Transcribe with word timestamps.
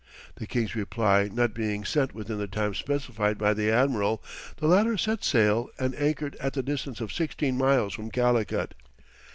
The 0.37 0.47
king's 0.47 0.75
reply 0.75 1.29
not 1.31 1.53
being 1.53 1.85
sent 1.85 2.15
within 2.15 2.39
the 2.39 2.47
time 2.47 2.73
specified 2.73 3.37
by 3.37 3.53
the 3.53 3.69
admiral, 3.69 4.19
the 4.57 4.65
latter 4.65 4.97
set 4.97 5.23
sail 5.23 5.69
and 5.77 5.93
anchored 5.93 6.35
at 6.37 6.53
the 6.53 6.63
distance 6.63 7.01
of 7.01 7.13
sixteen 7.13 7.55
miles 7.55 7.93
from 7.93 8.09
Calicut. 8.09 8.73